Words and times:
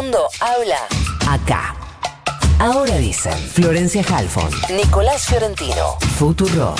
mundo 0.00 0.28
habla 0.38 0.86
acá. 1.28 1.74
Ahora 2.60 2.98
dicen 2.98 3.36
Florencia 3.36 4.04
Halfon, 4.08 4.48
Nicolás 4.76 5.26
Fiorentino, 5.26 5.98
Futuro. 6.16 6.76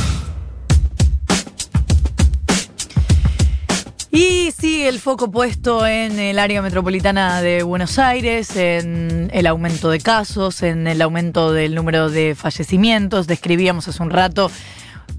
Y 4.12 4.52
sigue 4.52 4.88
el 4.88 5.00
foco 5.00 5.32
puesto 5.32 5.84
en 5.84 6.20
el 6.20 6.38
área 6.38 6.62
metropolitana 6.62 7.42
de 7.42 7.64
Buenos 7.64 7.98
Aires, 7.98 8.54
en 8.54 9.30
el 9.32 9.48
aumento 9.48 9.90
de 9.90 9.98
casos, 9.98 10.62
en 10.62 10.86
el 10.86 11.02
aumento 11.02 11.52
del 11.52 11.74
número 11.74 12.10
de 12.10 12.36
fallecimientos. 12.36 13.26
Describíamos 13.26 13.88
hace 13.88 14.00
un 14.00 14.10
rato 14.10 14.48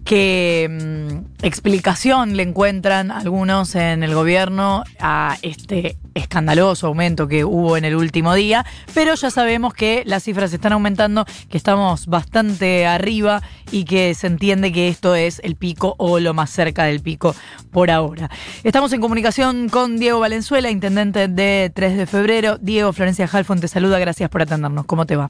qué 0.09 0.67
mm, 0.67 1.45
explicación 1.45 2.35
le 2.35 2.41
encuentran 2.41 3.11
algunos 3.11 3.75
en 3.75 4.01
el 4.01 4.15
gobierno 4.15 4.83
a 4.99 5.37
este 5.43 5.97
escandaloso 6.15 6.87
aumento 6.87 7.27
que 7.27 7.45
hubo 7.45 7.77
en 7.77 7.85
el 7.85 7.95
último 7.95 8.33
día, 8.33 8.65
pero 8.95 9.13
ya 9.13 9.29
sabemos 9.29 9.75
que 9.75 10.01
las 10.07 10.23
cifras 10.23 10.51
están 10.51 10.73
aumentando, 10.73 11.25
que 11.47 11.57
estamos 11.57 12.07
bastante 12.07 12.87
arriba 12.87 13.43
y 13.71 13.85
que 13.85 14.15
se 14.15 14.25
entiende 14.25 14.71
que 14.71 14.87
esto 14.87 15.13
es 15.13 15.41
el 15.43 15.55
pico 15.55 15.93
o 15.99 16.19
lo 16.19 16.33
más 16.33 16.49
cerca 16.49 16.85
del 16.85 17.01
pico 17.01 17.35
por 17.69 17.91
ahora. 17.91 18.31
Estamos 18.63 18.91
en 18.93 19.01
comunicación 19.01 19.69
con 19.69 19.97
Diego 19.97 20.19
Valenzuela, 20.19 20.71
intendente 20.71 21.27
de 21.27 21.71
3 21.71 21.97
de 21.97 22.07
febrero. 22.07 22.57
Diego 22.57 22.93
Florencia 22.93 23.29
Halfon 23.31 23.61
te 23.61 23.67
saluda, 23.67 23.99
gracias 23.99 24.27
por 24.31 24.41
atendernos. 24.41 24.87
¿Cómo 24.87 25.05
te 25.05 25.15
va? 25.15 25.29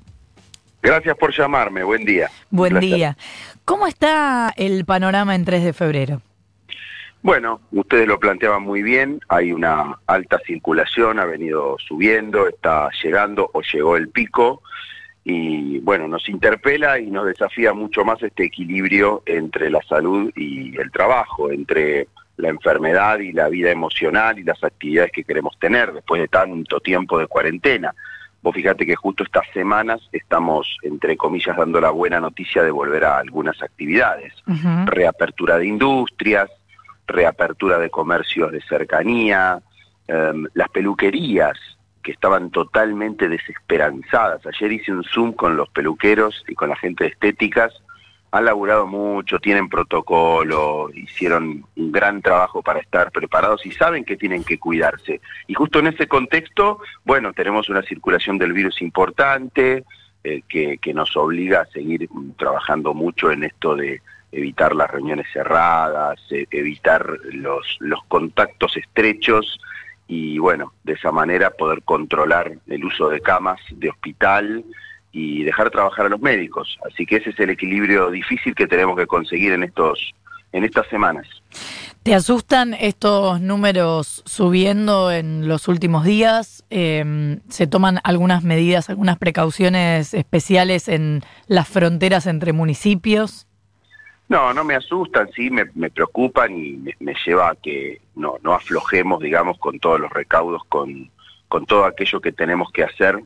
Gracias 0.82 1.18
por 1.18 1.36
llamarme, 1.36 1.84
buen 1.84 2.06
día. 2.06 2.30
Buen 2.50 2.80
día. 2.80 3.18
¿Cómo 3.70 3.86
está 3.86 4.52
el 4.58 4.84
panorama 4.84 5.36
en 5.36 5.46
3 5.46 5.64
de 5.64 5.74
febrero? 5.74 6.24
Bueno, 7.22 7.62
ustedes 7.72 8.08
lo 8.08 8.20
planteaban 8.20 8.64
muy 8.64 8.82
bien, 8.82 9.20
hay 9.28 9.52
una 9.52 10.00
alta 10.08 10.40
circulación, 10.40 11.20
ha 11.20 11.26
venido 11.26 11.76
subiendo, 11.78 12.48
está 12.48 12.90
llegando 13.04 13.52
o 13.54 13.62
llegó 13.62 13.96
el 13.96 14.10
pico 14.10 14.64
y 15.24 15.78
bueno, 15.82 16.08
nos 16.08 16.28
interpela 16.30 16.98
y 16.98 17.12
nos 17.12 17.28
desafía 17.28 17.72
mucho 17.72 18.04
más 18.04 18.24
este 18.24 18.46
equilibrio 18.46 19.22
entre 19.28 19.70
la 19.70 19.84
salud 19.84 20.32
y 20.36 20.76
el 20.76 20.90
trabajo, 20.90 21.52
entre 21.52 22.08
la 22.38 22.50
enfermedad 22.50 23.20
y 23.20 23.34
la 23.34 23.50
vida 23.50 23.70
emocional 23.70 24.40
y 24.40 24.46
las 24.46 24.64
actividades 24.64 25.12
que 25.12 25.24
queremos 25.24 25.60
tener 25.60 25.94
después 25.94 26.20
de 26.20 26.28
tanto 26.28 26.80
tiempo 26.80 27.20
de 27.20 27.28
cuarentena. 27.28 27.94
Vos 28.42 28.56
fíjate 28.56 28.86
que 28.86 28.96
justo 28.96 29.24
estas 29.24 29.46
semanas 29.54 30.00
estamos, 30.12 30.78
entre 30.84 31.18
comillas, 31.18 31.58
dando 31.58 31.82
la 31.82 31.90
buena 31.90 32.20
noticia 32.20 32.64
de 32.64 32.72
volver 32.72 33.04
a 33.04 33.18
algunas 33.18 33.62
actividades. 33.62 34.34
Reapertura 34.86 35.58
de 35.58 35.68
industrias, 35.68 36.50
reapertura 37.06 37.78
de 37.78 37.90
comercios 37.90 38.52
de 38.52 38.62
cercanía, 38.62 39.62
em, 40.08 40.46
las 40.54 40.70
peluquerías 40.70 41.58
que 42.02 42.12
estaban 42.14 42.50
totalmente 42.50 43.28
desesperanzadas. 43.28 44.46
Ayer 44.46 44.72
hice 44.72 44.94
un 44.94 45.04
Zoom 45.04 45.34
con 45.34 45.58
los 45.58 45.70
peluqueros 45.70 46.44
y 46.48 46.56
con 46.56 46.70
la 46.70 46.78
gente 46.78 47.04
de 47.04 47.10
estéticas 47.10 47.74
han 48.32 48.46
laburado 48.46 48.86
mucho, 48.86 49.40
tienen 49.40 49.70
protocolo, 49.70 50.90
hicieron 50.94 51.66
un 51.76 51.92
gran 51.92 52.22
trabajo 52.22 52.62
para 52.62 52.80
estar 52.80 53.12
preparados 53.12 53.66
y 53.66 53.72
saben 53.72 54.06
que 54.06 54.18
tienen 54.18 54.44
que 54.44 54.60
cuidarse. 54.60 55.20
Y 55.48 55.54
justo 55.56 55.80
en 55.80 55.88
ese 55.88 56.08
contexto, 56.08 56.80
bueno, 57.06 57.34
tenemos 57.34 57.70
una 57.70 57.82
circulación 57.82 58.38
del 58.38 58.54
virus 58.54 58.82
importante 58.82 59.84
eh, 60.24 60.42
que, 60.48 60.94
nos 60.94 61.16
obliga 61.18 61.62
a 61.62 61.66
seguir 61.68 62.10
trabajando 62.38 62.94
mucho 62.94 63.32
en 63.32 63.44
esto 63.44 63.76
de 63.76 64.02
evitar 64.32 64.76
las 64.76 64.92
reuniones 64.92 65.28
cerradas, 65.32 66.20
e, 66.30 66.46
evitar 66.52 67.18
los, 67.32 67.78
los 67.80 68.04
contactos 68.08 68.78
estrechos 68.78 69.60
y 70.08 70.40
bueno, 70.40 70.74
de 70.84 70.94
esa 70.94 71.12
manera 71.12 71.52
poder 71.52 71.84
controlar 71.84 72.52
el 72.68 72.84
uso 72.84 73.10
de 73.10 73.22
camas 73.22 73.62
de 73.72 73.90
hospital, 73.90 74.66
y 75.12 75.44
dejar 75.44 75.70
trabajar 75.70 76.06
a 76.06 76.10
los 76.10 76.22
médicos. 76.22 76.78
Así 76.90 77.06
que 77.06 77.18
ese 77.18 77.32
es 77.32 77.40
el 77.40 77.50
equilibrio 77.50 78.12
difícil 78.12 78.56
que 78.56 78.68
tenemos 78.68 78.98
que 78.98 79.08
conseguir 79.08 79.54
en 79.54 79.64
estos 79.64 80.14
en 80.52 80.64
estas 80.64 80.88
semanas. 80.88 81.28
¿Te 82.04 82.16
asustan 82.16 82.74
estos 82.74 83.42
números 83.42 84.24
subiendo 84.26 85.12
en 85.12 85.48
los 85.48 85.68
últimos 85.68 86.06
días? 86.06 86.64
Em, 86.70 87.42
¿Se 87.50 87.68
toman 87.68 88.00
algunas 88.04 88.44
medidas, 88.44 88.90
algunas 88.90 89.18
precauciones 89.18 90.14
especiales 90.14 90.88
en 90.88 91.22
las 91.48 91.68
fronteras 91.68 92.26
entre 92.26 92.54
municipios? 92.54 93.48
No, 94.30 94.54
no 94.54 94.64
me 94.64 94.76
asustan, 94.76 95.30
sí, 95.36 95.50
me, 95.50 95.66
preocupan 95.90 96.56
y 96.56 96.80
me, 97.00 97.16
lleva 97.26 97.50
a 97.50 97.56
que 97.56 98.00
no, 98.16 98.38
no 98.44 98.54
aflojemos, 98.54 99.20
digamos, 99.22 99.58
con 99.58 99.80
todos 99.80 100.00
los 100.00 100.12
recaudos, 100.12 100.64
con, 100.70 101.10
con 101.48 101.66
todo 101.66 101.86
aquello 101.86 102.22
que 102.22 102.32
tenemos 102.32 102.72
que 102.72 102.84
hacer 102.84 103.24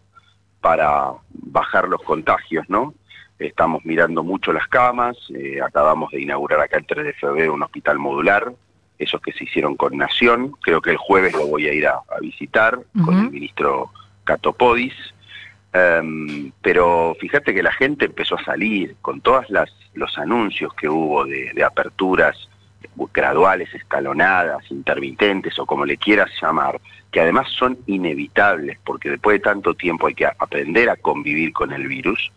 para 0.63 1.11
bajar 1.29 1.89
los 1.89 2.01
contagios, 2.03 2.63
¿no? 2.69 2.93
Estamos 3.37 3.83
mirando 3.83 4.23
mucho 4.23 4.53
las 4.53 4.65
camas, 4.69 5.17
eh, 5.35 5.59
acabamos 5.61 6.09
de 6.11 6.21
inaugurar 6.21 6.61
acá 6.61 6.77
el 6.77 6.85
3 6.85 7.03
de 7.03 7.13
febrero 7.13 7.53
un 7.53 7.63
hospital 7.63 7.99
modular, 7.99 8.53
esos 8.97 9.19
que 9.19 9.33
se 9.33 9.43
hicieron 9.43 9.75
con 9.75 9.97
Nación, 9.97 10.55
creo 10.61 10.81
que 10.81 10.91
el 10.91 10.97
jueves 10.97 11.33
lo 11.33 11.47
voy 11.47 11.67
a 11.67 11.73
ir 11.73 11.85
a, 11.85 11.99
visitar 12.21 12.79
con 13.03 13.13
el 13.13 13.31
ministro 13.31 13.91
Catopodis, 14.23 14.93
em, 15.73 16.53
pero 16.61 17.13
fíjate 17.19 17.53
que 17.53 17.61
la 17.61 17.73
gente 17.73 18.05
empezó 18.05 18.35
a 18.35 18.45
salir 18.45 18.95
con 19.01 19.19
todos 19.19 19.47
los 19.93 20.17
anuncios 20.17 20.73
que 20.75 20.87
hubo 20.87 21.25
de, 21.25 21.51
de 21.53 21.63
aperturas 21.65 22.37
graduales, 23.13 23.73
escalonadas, 23.73 24.69
intermitentes 24.71 25.57
o 25.59 25.65
como 25.65 25.85
le 25.85 25.97
quieras 25.97 26.29
llamar, 26.41 26.79
que 27.11 27.21
además 27.21 27.47
son 27.49 27.77
inevitables 27.87 28.77
porque 28.83 29.09
después 29.09 29.35
de 29.35 29.39
tanto 29.39 29.73
tiempo 29.73 30.07
hay 30.07 30.15
que 30.15 30.25
aprender 30.25 30.89
a 30.89 30.95
convivir 30.95 31.53
con 31.53 31.71
el 31.71 31.87
virus, 31.87 32.31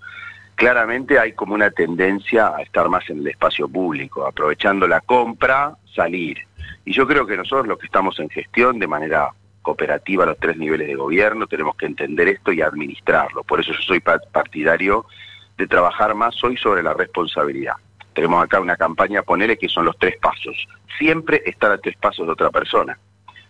claramente 0.55 1.19
hay 1.19 1.33
como 1.33 1.55
una 1.55 1.71
tendencia 1.71 2.55
a 2.57 2.63
estar 2.63 2.89
más 2.89 3.09
en 3.11 3.19
el 3.19 3.29
espacio 3.29 3.69
público, 3.69 4.27
aprovechando 4.27 4.87
la 4.87 5.01
compra, 5.01 5.77
salir. 5.95 6.39
Y 6.85 6.93
yo 6.93 7.07
creo 7.07 7.27
que 7.27 7.37
nosotros 7.37 7.67
los 7.67 7.79
que 7.79 7.87
estamos 7.87 8.19
en 8.19 8.29
gestión 8.31 8.79
de 8.79 8.87
manera 8.87 9.31
cooperativa 9.63 10.25
los 10.25 10.39
tres 10.39 10.57
niveles 10.57 10.87
de 10.87 10.95
gobierno 10.95 11.49
tenemos 11.49 11.75
que 11.77 11.87
entender 11.87 12.29
esto 12.29 12.53
y 12.53 12.63
administrarlo. 12.63 13.43
Por 13.43 13.61
eso 13.61 13.73
yo 13.73 13.83
soy 13.83 14.01
partidario 14.01 15.07
de 15.59 15.67
trabajar 15.67 16.15
más 16.15 16.43
hoy 16.45 16.57
sobre 16.57 16.83
la 16.83 16.95
responsabilidad. 16.95 17.75
Tenemos 18.17 18.43
acá 18.43 18.61
una 18.61 18.79
campaña, 18.79 19.21
ponele 19.21 19.59
que 19.59 19.69
son 19.69 19.85
los 19.85 19.99
tres 19.99 20.17
pasos. 20.17 20.67
Siempre 20.97 21.43
estar 21.45 21.71
a 21.71 21.77
tres 21.77 21.99
pasos 21.99 22.25
de 22.27 22.33
otra 22.33 22.49
persona. 22.49 22.99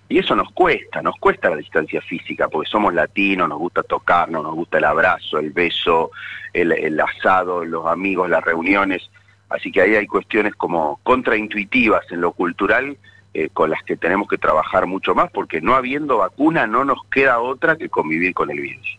Y 0.08 0.18
eso 0.18 0.34
nos 0.34 0.50
cuesta, 0.50 1.00
nos 1.02 1.14
cuesta 1.20 1.50
la 1.50 1.56
distancia 1.56 2.00
física, 2.00 2.48
porque 2.48 2.68
somos 2.68 2.92
latinos, 2.92 3.48
nos 3.48 3.58
gusta 3.58 3.84
tocarnos, 3.84 4.42
nos 4.42 4.56
gusta 4.56 4.78
el 4.78 4.84
abrazo, 4.84 5.38
el 5.38 5.52
beso, 5.52 6.10
el, 6.52 7.00
asado, 7.00 7.64
los 7.64 7.86
amigos, 7.86 8.28
las 8.28 8.42
reuniones. 8.42 9.08
Así 9.48 9.70
que 9.70 9.82
ahí 9.82 9.94
hay 9.94 10.08
cuestiones 10.08 10.56
como 10.56 10.98
contraintuitivas 11.04 12.04
en 12.10 12.20
lo 12.20 12.32
cultural 12.32 12.98
eh, 13.34 13.48
con 13.52 13.70
las 13.70 13.84
que 13.84 13.96
tenemos 13.96 14.26
que 14.26 14.36
trabajar 14.36 14.86
mucho 14.86 15.14
más, 15.14 15.30
porque 15.30 15.60
no 15.60 15.76
habiendo 15.76 16.18
vacuna 16.18 16.66
no 16.66 16.84
nos 16.84 17.04
queda 17.04 17.38
otra 17.38 17.76
que 17.76 17.88
convivir 17.88 18.34
con 18.34 18.50
el 18.50 18.60
virus. 18.60 18.98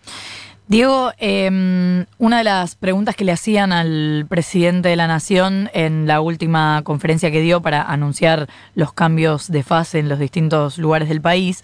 Diego, 0.67 1.13
em, 1.17 2.05
una 2.17 2.39
de 2.39 2.43
las 2.43 2.75
preguntas 2.75 3.15
que 3.15 3.23
le 3.23 3.31
hacían 3.31 3.71
al 3.71 4.25
presidente 4.27 4.89
de 4.89 4.97
la 4.97 5.07
Nación 5.07 5.69
en 5.73 6.07
la 6.07 6.19
última 6.19 6.81
conferencia 6.83 7.31
que 7.31 7.39
dio 7.39 7.61
para 7.61 7.83
anunciar 7.83 8.49
los 8.75 8.91
cambios 8.91 9.49
de 9.49 9.63
fase 9.63 9.99
en 9.99 10.09
los 10.09 10.19
distintos 10.19 10.77
lugares 10.77 11.07
del 11.07 11.21
país 11.21 11.63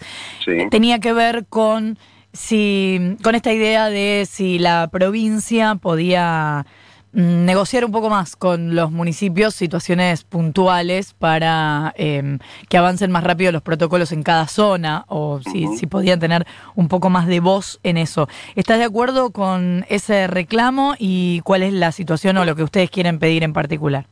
tenía 0.70 1.00
que 1.00 1.12
ver 1.12 1.44
con 1.50 1.98
si 2.32 3.16
con 3.22 3.34
esta 3.34 3.52
idea 3.52 3.90
de 3.90 4.26
si 4.28 4.58
la 4.58 4.88
provincia 4.90 5.74
podía 5.74 6.64
negociar 7.14 7.84
un 7.84 7.92
poco 7.92 8.10
más 8.10 8.34
con 8.34 8.74
los 8.74 8.90
municipios 8.90 9.54
situaciones 9.54 10.24
puntuales 10.24 11.14
para 11.14 11.94
em, 11.96 12.40
que 12.68 12.76
avancen 12.76 13.12
más 13.12 13.22
rápido 13.22 13.52
los 13.52 13.62
protocolos 13.62 14.10
en 14.10 14.24
cada 14.24 14.48
zona 14.48 15.04
o 15.08 15.40
si, 15.40 15.68
si, 15.76 15.86
podían 15.86 16.18
tener 16.18 16.44
un 16.74 16.88
poco 16.88 17.10
más 17.10 17.28
de 17.28 17.38
voz 17.38 17.78
en 17.84 17.98
eso. 17.98 18.28
¿Estás 18.56 18.78
de 18.78 18.84
acuerdo 18.84 19.30
con 19.30 19.86
ese 19.88 20.26
reclamo 20.26 20.96
y 20.98 21.40
cuál 21.44 21.62
es 21.62 21.72
la 21.72 21.92
situación 21.92 22.36
o 22.36 22.44
lo 22.44 22.56
que 22.56 22.64
ustedes 22.64 22.90
quieren 22.90 23.20
pedir 23.20 23.44
en 23.44 23.52
particular? 23.52 24.06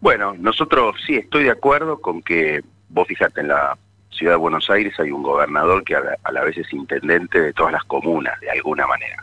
Bueno, 0.00 0.34
nosotros 0.38 0.96
sí 1.06 1.16
estoy 1.16 1.44
de 1.44 1.50
acuerdo 1.50 2.00
con 2.00 2.22
que 2.22 2.62
vos 2.88 3.06
fijate 3.06 3.42
en 3.42 3.48
la 3.48 3.76
ciudad 4.10 4.32
de 4.32 4.38
Buenos 4.38 4.68
Aires 4.70 4.98
hay 4.98 5.10
un 5.10 5.22
gobernador 5.22 5.84
que 5.84 5.94
a 5.94 6.32
la 6.32 6.42
vez 6.42 6.56
es 6.56 6.72
intendente 6.72 7.40
de 7.40 7.52
todas 7.52 7.72
las 7.72 7.84
comunas, 7.84 8.38
de 8.40 8.50
alguna 8.50 8.86
manera 8.86 9.22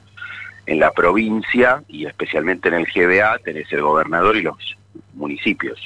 en 0.69 0.79
la 0.79 0.91
provincia 0.91 1.83
y 1.87 2.05
especialmente 2.05 2.67
en 2.69 2.75
el 2.75 2.85
GBA 2.85 3.39
tenés 3.39 3.71
el 3.73 3.81
gobernador 3.81 4.37
y 4.37 4.43
los 4.43 4.77
municipios. 5.15 5.79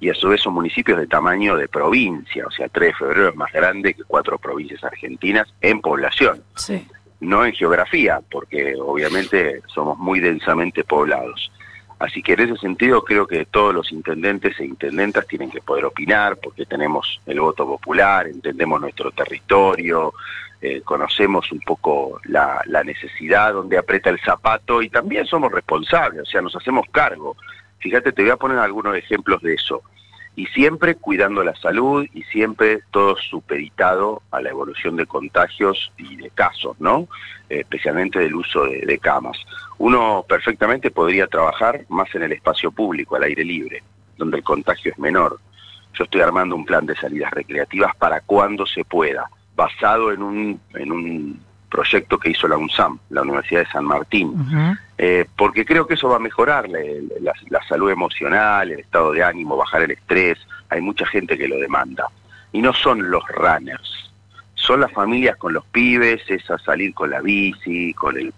Y 0.00 0.08
a 0.08 0.14
su 0.14 0.28
vez 0.28 0.40
son 0.40 0.54
municipios 0.54 0.98
de 0.98 1.06
tamaño 1.06 1.54
de 1.54 1.68
provincia, 1.68 2.46
o 2.46 2.50
sea, 2.50 2.68
3 2.68 2.88
de 2.88 2.94
febrero 2.94 3.28
es 3.28 3.36
más 3.36 3.52
grande 3.52 3.92
que 3.92 4.04
cuatro 4.04 4.38
provincias 4.38 4.82
argentinas 4.84 5.52
en 5.60 5.82
población. 5.82 6.42
No 7.20 7.44
en 7.44 7.52
geografía, 7.52 8.20
porque 8.30 8.74
obviamente 8.80 9.60
somos 9.66 9.98
muy 9.98 10.18
densamente 10.18 10.82
poblados. 10.82 11.52
Así 11.98 12.22
que 12.22 12.32
en 12.32 12.40
ese 12.40 12.56
sentido 12.56 13.04
creo 13.04 13.26
que 13.26 13.44
todos 13.44 13.74
los 13.74 13.92
intendentes 13.92 14.58
e 14.58 14.64
intendentas 14.64 15.26
tienen 15.26 15.50
que 15.50 15.60
poder 15.60 15.84
opinar 15.84 16.38
porque 16.42 16.64
tenemos 16.64 17.20
el 17.26 17.38
voto 17.38 17.66
popular, 17.66 18.26
entendemos 18.26 18.80
nuestro 18.80 19.12
territorio, 19.12 20.14
eh, 20.64 20.80
conocemos 20.84 21.50
un 21.50 21.58
poco 21.58 22.20
la, 22.22 22.62
necesidad, 22.84 23.52
donde 23.52 23.78
aprieta 23.78 24.10
el 24.10 24.20
zapato 24.20 24.80
y 24.80 24.88
también 24.88 25.26
somos 25.26 25.50
responsables, 25.50 26.22
o 26.22 26.24
sea, 26.24 26.40
nos 26.40 26.54
hacemos 26.54 26.86
cargo. 26.92 27.36
Fíjate, 27.80 28.12
te 28.12 28.22
voy 28.22 28.30
a 28.30 28.36
poner 28.36 28.58
algunos 28.58 28.96
ejemplos 28.96 29.42
de 29.42 29.54
eso. 29.54 29.82
Y 30.36 30.46
siempre 30.46 30.94
cuidando 30.94 31.42
la 31.42 31.56
salud 31.56 32.06
y 32.14 32.22
siempre 32.22 32.82
todo 32.92 33.16
supeditado 33.16 34.22
a 34.30 34.40
la 34.40 34.50
evolución 34.50 34.94
de 34.94 35.04
contagios 35.04 35.92
y 35.98 36.14
de 36.14 36.30
casos, 36.30 36.76
¿no? 36.78 37.08
Eh, 37.50 37.60
especialmente 37.62 38.20
del 38.20 38.36
uso 38.36 38.64
de, 38.64 38.86
de 38.86 38.98
camas. 38.98 39.38
Uno 39.78 40.24
perfectamente 40.28 40.92
podría 40.92 41.26
trabajar 41.26 41.84
más 41.88 42.14
en 42.14 42.22
el 42.22 42.32
espacio 42.32 42.70
público, 42.70 43.16
al 43.16 43.24
aire 43.24 43.44
libre, 43.44 43.82
donde 44.16 44.36
el 44.36 44.44
contagio 44.44 44.92
es 44.92 44.98
menor. 44.98 45.40
Yo 45.94 46.04
estoy 46.04 46.20
armando 46.20 46.54
un 46.54 46.64
plan 46.64 46.86
de 46.86 46.94
salidas 46.94 47.32
recreativas 47.32 47.96
para 47.96 48.20
cuando 48.20 48.64
se 48.64 48.84
pueda 48.84 49.28
basado 49.54 50.12
en 50.12 50.22
un, 50.22 50.60
en 50.74 50.92
un 50.92 51.40
proyecto 51.72 52.18
que 52.18 52.30
hizo 52.30 52.46
la 52.46 52.58
UNSAM, 52.58 52.98
la 53.10 53.22
Universidad 53.22 53.60
de 53.60 53.70
San 53.70 53.84
Martín, 53.86 54.34
eh, 54.98 55.26
porque 55.36 55.64
creo 55.64 55.86
que 55.86 55.94
eso 55.94 56.08
va 56.08 56.16
a 56.16 56.20
mejorar 56.20 56.68
la, 56.68 57.62
salud 57.66 57.90
emocional, 57.90 58.70
el 58.70 58.80
estado 58.80 59.12
de 59.12 59.24
ánimo, 59.24 59.56
bajar 59.56 59.82
el 59.82 59.92
estrés, 59.92 60.38
hay 60.68 60.82
mucha 60.82 61.06
gente 61.06 61.38
que 61.38 61.48
lo 61.48 61.56
demanda. 61.58 62.06
Y 62.52 62.60
no 62.60 62.74
son 62.74 63.10
los 63.10 63.26
runners, 63.28 64.12
son 64.54 64.80
las 64.80 64.92
familias 64.92 65.36
con 65.38 65.54
los 65.54 65.64
pibes, 65.64 66.22
es 66.28 66.48
a 66.50 66.58
salir 66.58 66.92
con 66.92 67.08
la 67.08 67.22
bici, 67.22 67.94
con 67.94 68.18
el, 68.18 68.34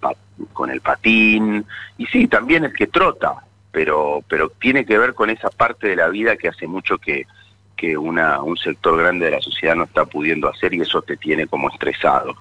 con 0.53 0.71
el 0.71 0.81
patín, 0.81 1.67
y 1.99 2.07
sí, 2.07 2.29
también 2.29 2.65
el 2.65 2.73
que 2.73 2.87
trota, 2.87 3.35
pero, 3.73 4.23
pero 4.29 4.51
tiene 4.51 4.87
que 4.87 4.97
ver 4.97 5.15
con 5.15 5.31
esa 5.31 5.51
parte 5.51 5.89
de 5.89 5.97
la 5.97 6.09
vida 6.09 6.37
que 6.37 6.49
hace 6.49 6.69
mucho 6.69 6.99
que, 6.99 7.27
que 7.77 7.97
una, 7.97 8.41
un 8.43 8.57
sector 8.57 8.97
grande 8.99 9.27
de 9.27 9.33
la 9.33 9.41
sociedad 9.41 9.75
no 9.75 9.85
está 9.85 10.05
pudiendo 10.05 10.49
hacer 10.49 10.75
y 10.75 10.81
eso 10.81 11.03
te 11.03 11.17
tiene 11.17 11.47
como 11.47 11.69
estresado. 11.71 12.35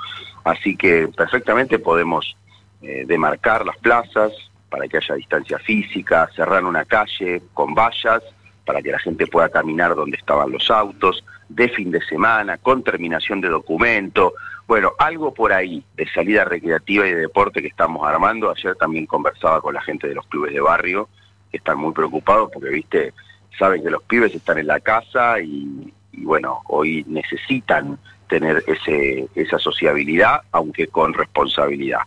Así 0.43 0.75
que 0.75 1.07
perfectamente 1.07 1.79
podemos 1.79 2.35
eh, 2.81 3.05
demarcar 3.07 3.65
las 3.65 3.77
plazas 3.77 4.31
para 4.69 4.87
que 4.87 4.97
haya 4.97 5.15
distancia 5.15 5.59
física, 5.59 6.29
cerrar 6.35 6.63
una 6.63 6.85
calle 6.85 7.41
con 7.53 7.73
vallas 7.73 8.23
para 8.65 8.81
que 8.81 8.91
la 8.91 8.99
gente 8.99 9.27
pueda 9.27 9.49
caminar 9.49 9.95
donde 9.95 10.17
estaban 10.17 10.51
los 10.51 10.69
autos, 10.71 11.23
de 11.49 11.69
fin 11.69 11.91
de 11.91 12.01
semana, 12.01 12.57
con 12.57 12.83
terminación 12.83 13.41
de 13.41 13.49
documento, 13.49 14.33
bueno, 14.67 14.93
algo 14.97 15.33
por 15.33 15.51
ahí 15.51 15.83
de 15.95 16.07
salida 16.09 16.45
recreativa 16.45 17.05
y 17.05 17.13
de 17.13 17.21
deporte 17.21 17.61
que 17.61 17.67
estamos 17.67 18.07
armando. 18.07 18.49
Ayer 18.49 18.75
también 18.75 19.05
conversaba 19.05 19.61
con 19.61 19.73
la 19.73 19.81
gente 19.81 20.07
de 20.07 20.15
los 20.15 20.25
clubes 20.27 20.53
de 20.53 20.61
barrio, 20.61 21.09
que 21.51 21.57
están 21.57 21.77
muy 21.77 21.93
preocupados 21.93 22.49
porque, 22.51 22.69
viste, 22.69 23.13
saben 23.57 23.83
que 23.83 23.89
los 23.89 24.03
pibes 24.03 24.33
están 24.33 24.57
en 24.57 24.67
la 24.67 24.79
casa 24.79 25.39
y, 25.39 25.93
bueno, 26.13 26.61
hoy 26.67 27.03
necesitan 27.07 27.97
tener 28.27 28.63
ese, 28.67 29.27
esa 29.35 29.59
sociabilidad, 29.59 30.41
aunque 30.51 30.87
con 30.87 31.13
responsabilidad. 31.13 32.01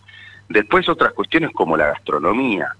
Después 0.48 0.88
otras 0.88 1.12
cuestiones 1.12 1.50
como 1.52 1.76
la 1.76 1.86
gastronomía. 1.86 2.74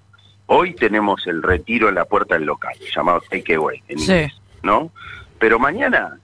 Hoy 0.47 0.73
tenemos 0.73 1.27
el 1.27 1.43
retiro 1.43 1.89
en 1.89 1.95
la 1.95 2.05
puerta 2.05 2.35
del 2.35 2.45
local, 2.45 2.73
llamado 2.95 3.21
takeaway 3.29 3.83
en 3.89 3.99
inglés, 3.99 4.33
¿no? 4.63 4.91
Pero 5.39 5.59
mañana, 5.59 6.17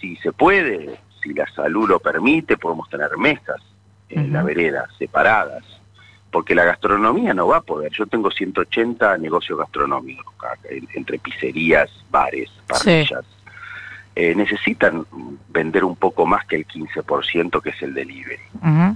si 0.00 0.16
se 0.16 0.32
puede, 0.32 0.98
si 1.22 1.32
la 1.34 1.46
salud 1.52 1.88
lo 1.88 2.00
permite, 2.00 2.56
podemos 2.56 2.88
tener 2.90 3.16
mesas 3.16 3.60
en 4.08 4.32
la 4.32 4.42
vereda 4.42 4.88
separadas 4.98 5.77
porque 6.30 6.54
la 6.54 6.64
gastronomía 6.64 7.34
no 7.34 7.48
va 7.48 7.58
a 7.58 7.62
poder. 7.62 7.92
Yo 7.92 8.06
tengo 8.06 8.30
180 8.30 9.18
negocios 9.18 9.58
gastronómicos, 9.58 10.34
entre 10.94 11.18
pizzerías, 11.18 11.90
bares, 12.10 12.50
parrillas. 12.66 13.24
Eh, 14.14 14.34
necesitan 14.34 15.06
vender 15.48 15.84
un 15.84 15.94
poco 15.94 16.26
más 16.26 16.44
que 16.44 16.56
el 16.56 16.66
15% 16.66 17.62
que 17.62 17.70
es 17.70 17.82
el 17.82 17.94
delivery, 17.94 18.42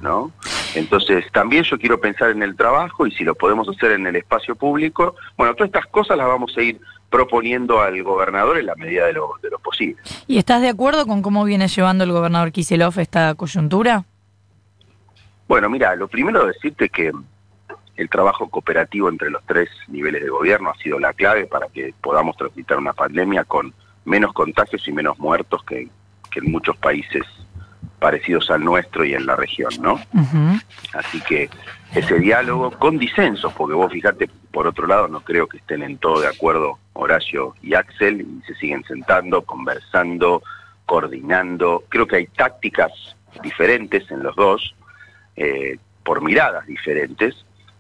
¿no? 0.02 0.32
Entonces, 0.75 1.25
también 1.31 1.62
yo 1.62 1.79
quiero 1.79 2.00
pensar 2.00 2.31
en 2.31 2.43
el 2.43 2.56
trabajo 2.56 3.06
y 3.06 3.12
si 3.12 3.23
lo 3.23 3.37
podemos 3.37 3.69
hacer 3.69 3.93
en 3.93 4.06
el 4.06 4.17
espacio 4.17 4.56
público, 4.56 5.14
bueno, 5.37 5.55
todas 5.55 5.69
estas 5.69 5.87
cosas 5.87 6.17
las 6.17 6.26
vamos 6.26 6.52
a 6.56 6.62
ir 6.62 6.81
proponiendo 7.08 7.81
al 7.81 8.02
gobernador 8.02 8.58
en 8.58 8.67
la 8.67 8.75
medida 8.75 9.06
de 9.06 9.12
lo, 9.12 9.35
de 9.40 9.50
lo 9.50 9.61
posible. 9.61 10.02
¿Y 10.26 10.38
estás 10.38 10.61
de 10.61 10.70
acuerdo 10.70 11.06
con 11.06 11.23
cómo 11.23 11.44
viene 11.44 11.69
llevando 11.69 12.02
el 12.02 12.11
gobernador 12.11 12.50
Kiselov 12.50 12.99
esta 12.99 13.35
coyuntura? 13.37 14.06
Bueno, 15.52 15.69
mira, 15.69 15.94
lo 15.96 16.08
primero 16.08 16.46
decirte 16.46 16.88
que 16.88 17.12
el 17.96 18.08
trabajo 18.08 18.49
cooperativo 18.49 19.10
entre 19.10 19.28
los 19.28 19.44
tres 19.44 19.69
niveles 19.87 20.22
de 20.22 20.31
gobierno 20.31 20.70
ha 20.70 20.76
sido 20.78 20.99
la 20.99 21.12
clave 21.12 21.44
para 21.44 21.66
que 21.69 21.93
podamos 22.00 22.38
transitar 22.38 22.78
una 22.78 22.94
pandemia 22.94 23.44
con 23.44 23.75
menos 24.06 24.32
contagios 24.32 24.88
y 24.88 24.93
menos 24.93 25.19
muertos 25.19 25.62
que, 25.64 25.90
en 26.37 26.50
muchos 26.50 26.75
países 26.78 27.20
parecidos 27.99 28.50
al 28.50 28.64
nuestro 28.64 29.04
y 29.04 29.12
en 29.12 29.26
la 29.26 29.37
región, 29.37 29.70
¿no? 29.82 30.00
Así 30.94 31.20
que 31.20 31.50
ese 31.94 32.19
diálogo 32.19 32.70
con 32.70 32.96
disensos, 32.96 33.52
porque 33.52 33.75
vos 33.75 33.93
fíjate, 33.93 34.31
por 34.52 34.66
otro 34.66 34.87
lado, 34.87 35.06
no 35.06 35.20
creo 35.20 35.49
que 35.49 35.58
estén 35.58 35.82
en 35.82 35.99
todo 35.99 36.22
de 36.22 36.28
acuerdo 36.28 36.78
Horacio 36.94 37.54
y 37.60 37.75
Axel, 37.75 38.22
y 38.22 38.43
se 38.46 38.54
siguen 38.54 38.84
sentando, 38.84 39.43
conversando, 39.43 40.43
coordinando. 40.87 41.84
Creo 41.90 42.06
que 42.06 42.16
hay 42.16 42.26
tácticas 42.28 42.90
diferentes 43.43 44.10
en 44.10 44.22
los 44.22 44.34
dos, 44.34 44.75
eh, 45.42 45.76
por 46.04 46.22
miradas 46.22 46.64
diferentes, 46.66 47.34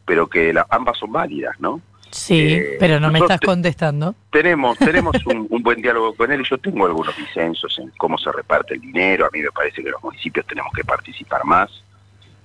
pero 0.04 0.26
que 0.26 0.52
ambas 0.68 0.98
son 0.98 1.12
válidas, 1.12 1.58
¿no? 1.60 1.80
Sí, 2.10 2.54
eh, 2.54 2.76
pero 2.80 2.98
no 2.98 3.10
me 3.12 3.20
estás 3.20 3.40
contestando. 3.40 4.16
Tenemos, 4.30 4.76
tenemos 4.78 5.14
un, 5.26 5.46
buen 5.62 5.80
diálogo 5.80 6.12
con 6.14 6.32
él 6.32 6.40
y 6.40 6.48
yo 6.48 6.58
tengo 6.58 6.86
algunos 6.86 7.16
disensos 7.16 7.78
en 7.78 7.90
cómo 7.96 8.18
se 8.18 8.32
reparte 8.32 8.74
el 8.74 8.80
dinero. 8.80 9.26
A 9.26 9.30
mí 9.32 9.40
me 9.40 9.50
parece 9.52 9.82
que 9.82 9.90
los 9.90 10.02
municipios 10.02 10.44
tenemos 10.46 10.72
que 10.74 10.82
participar 10.82 11.44
más. 11.44 11.70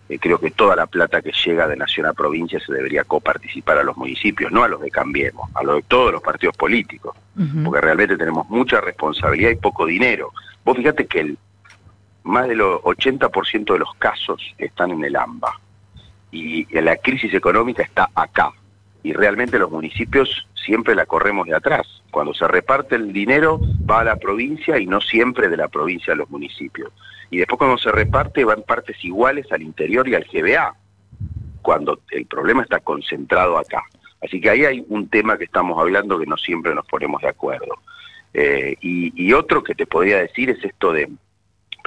Eh, 0.08 0.20
creo 0.20 0.40
que 0.40 0.52
toda 0.52 0.76
la 0.76 0.86
plata 0.86 1.22
que 1.24 1.32
llega 1.46 1.68
de 1.68 1.76
nación 1.76 2.06
a 2.06 2.14
provincia 2.14 2.60
se 2.60 2.72
debería 2.72 3.04
coparticipar 3.04 3.80
a 3.80 3.84
los 3.84 3.98
municipios, 3.98 4.52
no 4.52 4.64
a 4.64 4.68
los 4.68 4.82
de 4.82 4.92
Cambiemos, 4.92 5.50
a 5.56 5.64
los 5.64 5.78
de 5.78 5.82
todos 5.82 6.14
los 6.14 6.22
partidos 6.22 6.56
políticos, 6.56 7.18
porque 7.66 7.82
realmente 7.82 8.18
tenemos 8.18 8.48
mucha 8.50 8.80
responsabilidad 8.80 9.50
y 9.50 9.56
poco 9.56 9.86
dinero. 9.86 10.32
Vos 10.64 10.78
fíjate 10.78 11.08
que 11.08 11.20
el, 11.20 11.38
más 12.28 12.48
del 12.48 12.62
80% 12.62 13.74
de 13.74 13.80
los 13.80 13.94
casos 13.96 14.42
están 14.58 14.92
en 14.92 15.04
el 15.04 15.16
AMBA 15.16 15.60
y 16.32 16.66
la 16.80 16.98
crisis 16.98 17.34
económica 17.34 17.84
está 17.84 18.10
acá. 18.14 18.52
Y 19.04 19.14
realmente 19.14 19.58
los 19.58 19.72
municipios 19.72 20.48
siempre 20.54 20.96
la 20.96 21.06
corremos 21.06 21.48
de 21.48 21.56
atrás. 21.56 21.88
Cuando 22.12 22.34
se 22.34 22.48
reparte 22.48 22.96
el 22.96 23.14
dinero 23.14 23.60
va 23.90 24.02
a 24.02 24.04
la 24.04 24.16
provincia 24.18 24.78
y 24.80 24.86
no 24.86 25.00
siempre 25.00 25.50
de 25.50 25.58
la 25.58 25.68
provincia 25.68 26.14
a 26.14 26.18
los 26.18 26.30
municipios. 26.30 26.92
Y 27.30 27.38
después 27.38 27.58
cuando 27.58 27.78
se 27.78 27.92
reparte 27.92 28.44
van 28.44 28.64
partes 28.64 29.04
iguales 29.04 29.52
al 29.52 29.62
interior 29.62 30.08
y 30.08 30.16
al 30.16 30.26
GBA, 30.26 30.76
cuando 31.62 32.00
el 32.12 32.26
problema 32.26 32.64
está 32.64 32.80
concentrado 32.80 33.58
acá. 33.58 33.84
Así 34.22 34.42
que 34.42 34.50
ahí 34.50 34.66
hay 34.66 34.86
un 34.90 35.10
tema 35.10 35.38
que 35.38 35.44
estamos 35.44 35.80
hablando 35.80 36.20
que 36.20 36.26
no 36.26 36.38
siempre 36.38 36.74
nos 36.74 36.86
ponemos 36.88 37.22
de 37.22 37.30
acuerdo. 37.30 37.78
Eh, 38.34 38.76
y, 38.82 39.34
otro 39.34 39.64
que 39.64 39.76
te 39.76 39.86
podría 39.86 40.18
decir 40.18 40.50
es 40.50 40.64
esto 40.64 40.92
de 40.92 41.10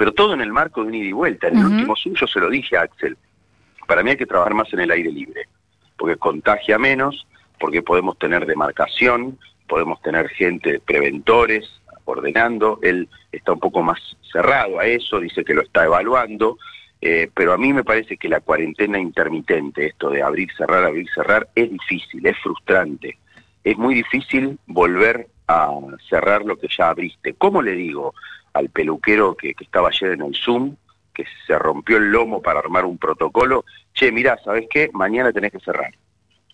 pero 0.01 0.13
todo 0.13 0.33
en 0.33 0.41
el 0.41 0.51
marco 0.51 0.81
de 0.81 0.87
un 0.87 0.95
ida 0.95 1.09
y 1.09 1.11
vuelta. 1.11 1.47
En 1.47 1.59
el 1.59 1.65
último 1.67 1.95
suyo 1.95 2.25
se 2.25 2.39
lo 2.39 2.49
dije 2.49 2.75
a 2.75 2.81
Axel, 2.81 3.15
para 3.85 4.01
mí 4.01 4.09
hay 4.09 4.17
que 4.17 4.25
trabajar 4.25 4.55
más 4.55 4.73
en 4.73 4.79
el 4.79 4.89
aire 4.89 5.11
libre, 5.11 5.43
porque 5.95 6.15
contagia 6.15 6.79
menos, 6.79 7.27
porque 7.59 7.83
podemos 7.83 8.17
tener 8.17 8.47
demarcación, 8.47 9.37
podemos 9.67 10.01
tener 10.01 10.27
gente, 10.29 10.79
preventores, 10.79 11.69
ordenando, 12.05 12.79
él 12.81 13.09
está 13.31 13.51
un 13.51 13.59
poco 13.59 13.83
más 13.83 13.99
cerrado 14.31 14.79
a 14.79 14.87
eso, 14.87 15.19
dice 15.19 15.45
que 15.45 15.53
lo 15.53 15.61
está 15.61 15.85
evaluando, 15.85 16.57
eh, 16.99 17.29
pero 17.35 17.53
a 17.53 17.59
mí 17.59 17.71
me 17.71 17.83
parece 17.83 18.17
que 18.17 18.27
la 18.27 18.39
cuarentena 18.39 18.99
intermitente, 18.99 19.85
esto 19.85 20.09
de 20.09 20.23
abrir, 20.23 20.49
cerrar, 20.57 20.83
abrir, 20.83 21.07
cerrar, 21.13 21.47
es 21.53 21.69
difícil, 21.69 22.25
es 22.25 22.39
frustrante. 22.39 23.19
Es 23.63 23.77
muy 23.77 23.93
difícil 23.93 24.57
volver 24.65 25.27
a 25.47 25.69
cerrar 26.09 26.43
lo 26.43 26.57
que 26.57 26.69
ya 26.75 26.89
abriste. 26.89 27.35
¿Cómo 27.35 27.61
le 27.61 27.73
digo 27.73 28.15
al 28.53 28.69
peluquero 28.69 29.35
que, 29.35 29.55
estaba 29.59 29.89
ayer 29.89 30.11
en 30.11 30.21
el 30.21 30.35
Zoom, 30.35 30.75
que 31.13 31.25
se 31.45 31.57
rompió 31.57 31.97
el 31.97 32.11
lomo 32.11 32.41
para 32.41 32.59
armar 32.59 32.85
un 32.85 32.97
protocolo, 32.97 33.65
che, 33.93 34.11
mirá, 34.11 34.37
¿sabes 34.43 34.67
qué? 34.69 34.89
Mañana 34.93 35.31
tenés 35.31 35.51
que 35.51 35.59
cerrar. 35.59 35.93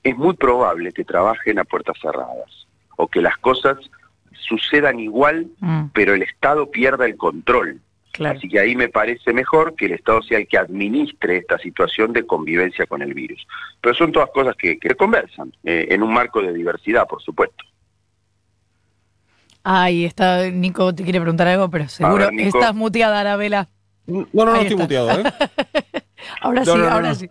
Es 0.04 0.16
muy 0.16 0.36
probable 0.36 0.92
que 0.92 1.04
trabajen 1.04 1.60
a 1.60 1.64
puertas 1.64 1.98
cerradas 2.02 2.68
o 2.96 3.08
que 3.08 3.22
las 3.22 3.38
cosas 3.38 3.78
sucedan 4.32 5.00
igual, 5.00 5.48
mm. 5.60 5.88
pero 5.94 6.14
el 6.14 6.24
Estado 6.24 6.70
pierda 6.72 7.06
el 7.06 7.18
control. 7.18 7.82
Así 8.26 8.50
que 8.50 8.60
ahí 8.60 8.76
me 8.76 8.90
parece 8.90 9.32
mejor 9.32 9.76
que 9.76 9.86
el 9.86 9.92
Estado 9.92 10.24
sea 10.24 10.40
el 10.40 10.48
que 10.48 10.58
administre 10.58 11.38
esta 11.38 11.60
situación 11.60 12.14
de 12.14 12.26
convivencia 12.26 12.88
con 12.88 13.04
el 13.04 13.14
virus. 13.14 13.46
Pero 13.80 13.94
son 13.94 14.12
todas 14.12 14.32
cosas 14.32 14.56
que, 14.56 14.80
conversan, 14.98 15.54
eh, 15.64 15.88
en 15.92 16.02
un 16.02 16.14
marco 16.14 16.42
de 16.42 16.52
diversidad, 16.52 17.08
por 17.08 17.22
supuesto. 17.22 17.64
Ahí 19.70 20.06
está, 20.06 20.50
Nico 20.50 20.96
te 20.96 21.04
quiere 21.04 21.20
preguntar 21.20 21.46
algo, 21.50 21.70
pero 21.70 21.90
seguro 21.90 22.30
estás 22.38 22.74
muteada, 22.74 23.20
Arabela. 23.20 23.68
No, 24.06 24.26
no, 24.32 24.46
no 24.46 24.56
estoy 24.56 24.78
muteado, 24.78 25.12
¿eh? 25.12 25.24
ahora 26.42 26.64
sí, 26.64 26.72
ahora 26.72 27.16
sí. 27.16 27.30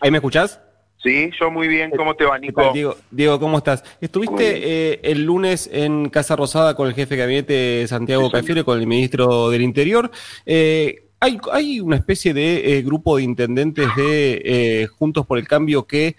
¿Ahí 0.00 0.12
me 0.12 0.18
escuchás? 0.18 0.60
Sí, 1.02 1.32
yo 1.40 1.50
muy 1.50 1.66
bien. 1.66 1.90
¿Cómo 1.90 2.14
te 2.14 2.24
va, 2.24 2.38
Nico? 2.38 2.72
Diego, 2.72 2.96
Diego, 3.10 3.40
¿cómo 3.40 3.58
estás? 3.58 3.82
Estuviste 4.00 4.92
eh, 4.92 5.00
el 5.02 5.24
lunes 5.24 5.68
en 5.72 6.08
Casa 6.08 6.36
Rosada 6.36 6.76
con 6.76 6.86
el 6.86 6.94
jefe 6.94 7.16
de 7.16 7.20
gabinete 7.20 7.88
Santiago 7.88 8.30
Cafiero, 8.30 8.64
con 8.64 8.78
el 8.78 8.86
ministro 8.86 9.50
del 9.50 9.62
Interior. 9.62 10.08
Eh, 10.46 11.08
hay, 11.18 11.40
hay 11.50 11.80
una 11.80 11.96
especie 11.96 12.32
de 12.32 12.78
eh, 12.78 12.82
grupo 12.82 13.16
de 13.16 13.24
intendentes 13.24 13.88
de 13.96 14.40
eh, 14.44 14.86
Juntos 14.86 15.26
por 15.26 15.36
el 15.38 15.48
Cambio 15.48 15.84
que 15.84 16.14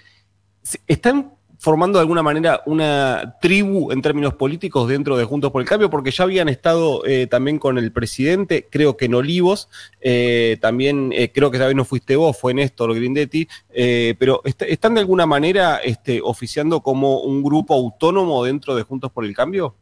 están 0.88 1.32
formando 1.64 1.98
de 1.98 2.02
alguna 2.02 2.22
manera 2.22 2.62
una 2.66 3.38
tribu 3.40 3.94
en 3.94 4.02
términos 4.02 4.34
políticos 4.34 4.90
dentro 4.90 5.16
de 5.16 5.24
Juntos 5.24 5.50
por 5.50 5.62
el 5.62 5.68
Cambio, 5.68 5.90
porque 5.90 6.12
ya 6.12 6.26
habían 6.26 6.50
estado 6.50 7.06
eh, 7.06 7.26
también 7.26 7.58
con 7.58 7.78
el 7.78 7.94
presidente, 7.94 8.68
creo 8.70 8.98
que 8.98 9.06
en 9.06 9.16
Olivos, 9.16 9.70
eh, 10.02 10.58
también 10.60 11.14
eh, 11.14 11.32
creo 11.32 11.52
que 11.52 11.60
vez 11.60 11.74
no 11.74 11.86
fuiste 11.86 12.18
vos, 12.18 12.38
fue 12.38 12.54
Néstor 12.54 12.94
Grindetti, 12.94 13.48
pero 14.20 14.42
¿están 14.44 14.96
de 14.96 15.00
alguna 15.00 15.26
manera 15.26 15.78
este, 15.78 16.20
oficiando 16.22 16.82
como 16.82 17.22
un 17.22 17.42
grupo 17.42 17.74
autónomo 17.76 18.44
dentro 18.44 18.76
de 18.76 18.84
Juntos 18.84 19.10
por 19.14 19.24
el 19.24 19.34
Cambio? 19.34 19.74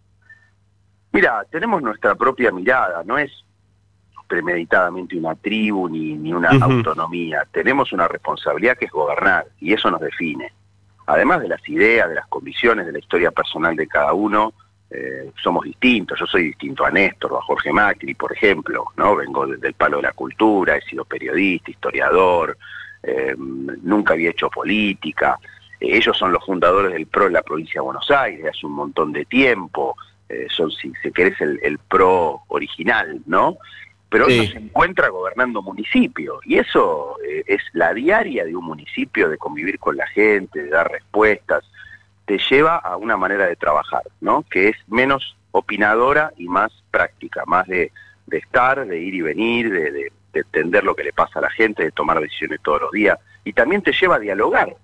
Mira, 1.11 1.43
tenemos 1.50 1.81
nuestra 1.81 2.13
propia 2.13 2.51
mirada, 2.51 3.01
no 3.03 3.17
es 3.17 3.31
premeditadamente 4.27 5.17
una 5.17 5.33
tribu 5.33 5.89
ni, 5.89 6.13
ni 6.13 6.31
una 6.31 6.50
autonomía, 6.50 7.47
tenemos 7.51 7.91
una 7.91 8.07
responsabilidad 8.07 8.77
que 8.77 8.85
es 8.85 8.91
gobernar 8.91 9.47
y 9.59 9.73
eso 9.73 9.89
nos 9.89 10.00
define 10.00 10.61
además 11.05 11.41
de 11.41 11.50
las 11.50 11.67
ideas, 11.70 12.10
de 12.10 12.15
las 12.15 12.27
convicciones, 12.27 12.86
de 12.86 12.91
la 12.91 13.00
historia 13.00 13.31
personal 13.31 13.75
de 13.75 13.88
cada 13.88 14.13
uno, 14.13 14.53
eh, 14.89 15.31
somos 15.41 15.63
distintos. 15.63 16.20
Yo 16.20 16.25
soy 16.25 16.43
distinto 16.43 16.86
a 16.86 16.91
Néstor 16.91 17.34
o 17.34 17.38
a 17.38 17.41
Jorge 17.43 17.72
Macri, 17.72 18.13
por 18.13 18.34
ejemplo, 18.34 18.86
¿no? 18.98 19.15
Vengo 19.15 19.48
del 19.48 19.74
palo 19.74 19.98
de 19.98 20.03
la 20.03 20.12
cultura, 20.12 20.75
he 20.75 20.81
sido 20.81 21.05
periodista, 21.05 21.72
historiador, 21.72 22.58
eh, 23.01 23.34
nunca 23.38 24.13
había 24.13 24.31
hecho 24.31 24.50
política. 24.50 25.38
ellos 25.79 26.15
son 26.17 26.31
los 26.31 26.46
fundadores 26.46 26.93
del 26.93 27.08
PRO 27.08 27.27
en 27.27 27.34
la 27.34 27.41
provincia 27.41 27.79
de 27.79 27.86
Buenos 27.86 28.12
Aires 28.12 28.46
hace 28.46 28.65
un 28.65 28.74
montón 28.74 29.12
de 29.13 29.25
tiempo. 29.25 29.96
Eh, 30.29 30.48
son, 30.50 30.70
si 30.72 30.91
se 31.01 31.12
querés, 31.12 31.39
el, 31.41 31.60
el 31.63 31.79
PRO 31.79 32.43
original, 32.50 33.22
¿no? 33.25 33.58
Pero 34.12 34.25
hoy 34.25 34.46
se 34.48 34.58
encuentra 34.58 35.08
gobernando 35.08 35.62
municipio 35.62 36.41
y 36.44 36.58
eso 36.58 37.15
eh, 37.25 37.46
es 37.48 37.62
la 37.72 37.94
diaria 37.94 38.44
de 38.44 38.53
un 38.53 38.65
municipio 38.65 39.30
de 39.30 39.38
convivir 39.38 39.80
con 39.80 39.96
la 39.96 40.06
gente, 40.08 40.63
de 40.63 40.70
dar 40.70 40.91
respuestas, 40.91 41.63
te 42.25 42.38
lleva 42.38 42.75
a 42.75 42.98
una 42.98 43.15
manera 43.15 43.48
de 43.48 43.56
trabajar, 43.56 44.03
¿no? 44.20 44.44
Que 44.51 44.68
es 44.68 44.75
menos 44.88 45.38
opinadora 45.51 46.34
y 46.36 46.50
más 46.50 46.74
práctica, 46.91 47.44
más 47.46 47.65
de, 47.68 47.94
estar, 48.30 48.86
de 48.86 49.00
ir 49.00 49.15
y 49.15 49.22
venir, 49.22 49.72
de, 49.72 49.91
de, 49.91 50.12
entender 50.34 50.84
lo 50.84 50.94
que 50.94 51.06
le 51.06 51.13
pasa 51.13 51.39
a 51.39 51.44
la 51.44 51.50
gente, 51.50 51.84
de 51.84 51.91
tomar 51.91 52.20
decisiones 52.20 52.60
todos 52.62 52.82
los 52.82 52.91
días 52.91 53.18
y 53.46 53.53
también 53.53 53.82
te 53.82 53.94
lleva 53.94 54.18
a 54.18 54.20
dialogar, 54.20 54.75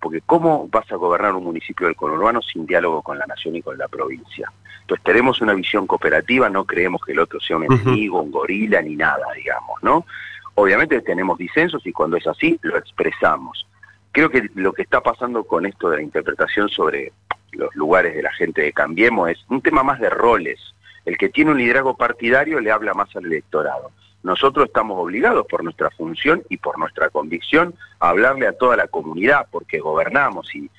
porque 0.00 0.20
¿cómo 0.20 0.68
vas 0.70 0.90
a 0.92 0.96
gobernar 0.96 1.34
un 1.34 1.44
municipio 1.44 1.86
del 1.86 1.96
conurbano 1.96 2.40
sin 2.42 2.66
diálogo 2.66 3.02
con 3.02 3.18
la 3.18 3.26
nación 3.26 3.56
y 3.56 3.62
con 3.62 3.76
la 3.76 3.88
provincia? 3.88 4.50
Entonces 4.80 5.04
tenemos 5.04 5.40
una 5.40 5.54
visión 5.54 5.86
cooperativa, 5.86 6.48
no 6.48 6.64
creemos 6.64 7.02
que 7.04 7.12
el 7.12 7.18
otro 7.18 7.40
sea 7.40 7.56
un 7.56 7.64
enemigo, 7.64 8.22
un 8.22 8.30
gorila, 8.30 8.80
ni 8.80 8.96
nada, 8.96 9.26
digamos, 9.36 9.82
¿no? 9.82 10.06
Obviamente 10.54 11.00
tenemos 11.02 11.38
disensos 11.38 11.86
y 11.86 11.92
cuando 11.92 12.16
es 12.16 12.26
así 12.26 12.58
lo 12.62 12.76
expresamos. 12.76 13.66
Creo 14.12 14.30
que 14.30 14.48
lo 14.54 14.72
que 14.72 14.82
está 14.82 15.02
pasando 15.02 15.44
con 15.44 15.66
esto 15.66 15.90
de 15.90 15.98
la 15.98 16.02
interpretación 16.02 16.68
sobre 16.68 17.12
los 17.52 17.74
lugares 17.76 18.14
de 18.14 18.22
la 18.22 18.32
gente 18.32 18.62
de 18.62 18.72
Cambiemos 18.72 19.30
es 19.30 19.38
un 19.48 19.60
tema 19.60 19.82
más 19.82 20.00
de 20.00 20.10
roles. 20.10 20.58
El 21.04 21.16
que 21.16 21.28
tiene 21.28 21.50
un 21.50 21.58
liderazgo 21.58 21.96
partidario 21.96 22.60
le 22.60 22.70
habla 22.70 22.94
más 22.94 23.14
al 23.14 23.26
electorado. 23.26 23.90
Nosotros 24.28 24.66
estamos 24.66 24.98
obligados 24.98 25.46
por 25.46 25.64
nuestra 25.64 25.88
función 25.90 26.42
y 26.50 26.58
por 26.58 26.78
nuestra 26.78 27.08
convicción 27.08 27.74
a 27.98 28.10
hablarle 28.10 28.46
a 28.46 28.52
toda 28.52 28.76
la 28.76 28.86
comunidad 28.86 29.46
porque 29.50 29.78
gobernamos 29.78 30.54
y, 30.54 30.70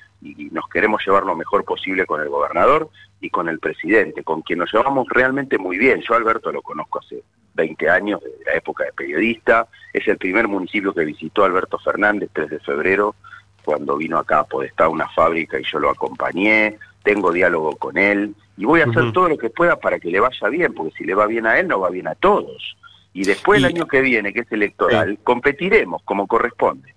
nos 0.52 0.68
queremos 0.68 1.04
llevar 1.04 1.24
lo 1.24 1.34
mejor 1.34 1.64
posible 1.64 2.06
con 2.06 2.20
el 2.20 2.28
gobernador 2.28 2.90
y 3.20 3.30
con 3.30 3.48
el 3.48 3.58
presidente, 3.58 4.22
con 4.22 4.42
quien 4.42 4.60
nos 4.60 4.72
llevamos 4.72 5.08
realmente 5.08 5.58
muy 5.58 5.78
bien. 5.78 6.00
Yo 6.06 6.14
Alberto 6.14 6.52
lo 6.52 6.62
conozco 6.62 7.00
hace 7.00 7.24
20 7.54 7.88
años, 7.88 8.20
desde 8.22 8.44
la 8.44 8.54
época 8.54 8.84
de 8.84 8.92
periodista, 8.92 9.66
es 9.92 10.06
el 10.06 10.18
primer 10.18 10.46
municipio 10.46 10.94
que 10.94 11.04
visitó 11.04 11.42
Alberto 11.42 11.78
Fernández 11.78 12.30
3 12.32 12.50
de 12.50 12.60
febrero, 12.60 13.16
cuando 13.64 13.96
vino 13.96 14.18
acá 14.18 14.40
a 14.40 14.44
Podestá 14.44 14.88
una 14.88 15.08
fábrica 15.08 15.58
y 15.58 15.64
yo 15.64 15.80
lo 15.80 15.90
acompañé, 15.90 16.78
tengo 17.02 17.32
diálogo 17.32 17.74
con 17.76 17.98
él 17.98 18.34
y 18.56 18.64
voy 18.64 18.82
a 18.82 18.84
hacer 18.84 19.10
todo 19.12 19.28
lo 19.28 19.38
que 19.38 19.50
pueda 19.50 19.76
para 19.76 19.98
que 19.98 20.10
le 20.10 20.20
vaya 20.20 20.48
bien, 20.48 20.72
porque 20.72 20.92
si 20.98 21.04
le 21.04 21.14
va 21.14 21.26
bien 21.26 21.46
a 21.46 21.58
él, 21.58 21.66
no 21.66 21.80
va 21.80 21.90
bien 21.90 22.06
a 22.06 22.14
todos. 22.14 22.76
Y 23.12 23.24
después 23.24 23.58
el 23.58 23.64
año 23.64 23.86
que 23.86 24.00
viene, 24.00 24.32
que 24.32 24.40
es 24.40 24.52
electoral, 24.52 25.18
competiremos 25.22 26.02
como 26.04 26.26
corresponde. 26.26 26.94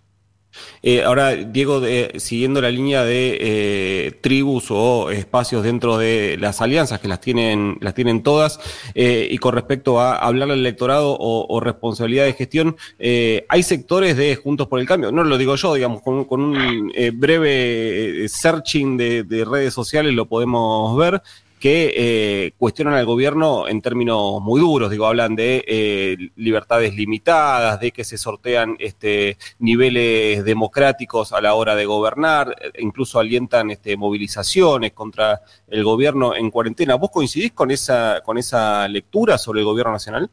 Eh, 0.81 1.03
ahora, 1.03 1.35
Diego, 1.35 1.81
siguiendo 2.17 2.61
la 2.61 2.69
línea 2.69 3.03
de 3.03 3.37
eh, 3.39 4.11
tribus 4.21 4.67
o 4.69 5.09
espacios 5.09 5.63
dentro 5.63 5.97
de 5.97 6.37
las 6.39 6.61
alianzas, 6.61 6.99
que 6.99 7.07
las 7.07 7.21
tienen, 7.21 7.77
las 7.81 7.93
tienen 7.93 8.23
todas, 8.23 8.59
eh, 8.93 9.27
y 9.29 9.37
con 9.37 9.55
respecto 9.55 9.99
a 9.99 10.15
hablar 10.15 10.51
al 10.51 10.59
electorado 10.59 11.17
o, 11.19 11.59
responsabilidad 11.59 12.25
de 12.25 12.33
gestión, 12.33 12.75
hay 12.99 13.63
sectores 13.63 14.17
de 14.17 14.35
Juntos 14.35 14.67
por 14.67 14.79
el 14.79 14.85
Cambio, 14.85 15.11
no 15.11 15.23
lo 15.23 15.37
digo 15.37 15.55
yo, 15.55 15.73
digamos, 15.73 16.01
con, 16.01 16.25
un 16.29 16.91
breve 17.13 18.27
searching 18.27 18.97
de 18.97 19.45
redes 19.49 19.73
sociales 19.73 20.13
lo 20.13 20.25
podemos 20.25 20.97
ver, 20.97 21.21
que 21.63 21.93
eh, 21.95 22.51
cuestionan 22.57 22.95
al 22.95 23.05
gobierno 23.05 23.69
en 23.69 23.81
términos 23.81 24.41
muy 24.41 24.59
duros, 24.59 24.91
digo, 24.91 25.07
hablan 25.07 25.33
de 25.33 25.63
eh, 25.65 26.17
libertades 26.35 26.93
limitadas, 26.93 27.79
de 27.79 27.93
que 27.93 28.03
se 28.03 28.17
sortean 28.17 28.75
este, 28.79 29.37
niveles 29.59 30.43
democráticos 30.43 31.31
a 31.31 31.39
la 31.39 31.53
hora 31.53 31.75
de 31.75 31.85
gobernar, 31.85 32.53
e 32.61 32.81
incluso 32.81 33.17
alientan 33.17 33.71
este, 33.71 33.95
movilizaciones 33.95 34.91
contra 34.91 35.39
el 35.69 35.85
gobierno 35.85 36.35
en 36.35 36.51
cuarentena. 36.51 36.95
¿Vos 36.95 37.11
coincidís 37.11 37.53
con 37.53 37.71
esa, 37.71 38.19
con 38.25 38.37
esa 38.37 38.85
lectura 38.89 39.37
sobre 39.37 39.61
el 39.61 39.65
gobierno 39.65 39.93
nacional? 39.93 40.29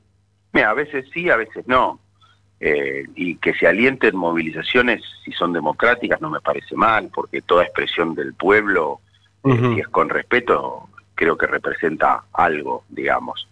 Mira, 0.53 0.71
a 0.71 0.75
veces 0.75 1.05
sí, 1.15 1.31
a 1.31 1.37
veces 1.37 1.65
no. 1.69 2.01
Eh, 2.59 3.05
y 3.15 3.37
que 3.37 3.55
se 3.55 3.69
alienten 3.69 4.17
movilizaciones, 4.17 5.01
si 5.25 5.31
son 5.31 5.53
democráticas, 5.53 6.21
no 6.21 6.29
me 6.29 6.41
parece 6.41 6.75
mal, 6.75 7.09
porque 7.15 7.41
toda 7.41 7.63
expresión 7.63 8.17
del 8.17 8.35
pueblo, 8.35 9.01
si 9.45 9.79
es 9.79 9.89
con 9.89 10.09
respeto, 10.09 10.89
creo 11.21 11.37
que 11.37 11.47
representa 11.47 12.25
algo, 12.33 12.85
digamos. 12.89 13.47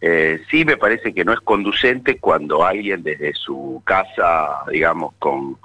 Eh, 0.00 0.40
sí 0.48 0.64
me 0.64 0.76
parece 0.76 1.12
que 1.12 1.24
no 1.24 1.32
es 1.32 1.40
conducente 1.40 2.18
cuando 2.18 2.64
alguien 2.64 3.02
desde 3.02 3.34
su 3.34 3.82
casa, 3.84 4.62
digamos, 4.70 5.14
con, 5.18 5.58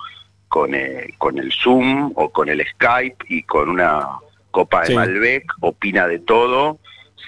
con, 0.47 0.73
eh, 0.73 1.13
con 1.19 1.37
el 1.37 1.51
Zoom 1.51 2.11
o 2.15 2.31
con 2.31 2.49
el 2.49 2.65
Skype 2.65 3.25
y 3.29 3.43
con 3.43 3.69
una 3.69 4.07
copa 4.49 4.81
de 4.81 4.95
Malbec 4.95 5.45
opina 5.59 6.07
de 6.07 6.17
todo 6.17 6.79